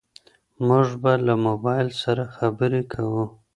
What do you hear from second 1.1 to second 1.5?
له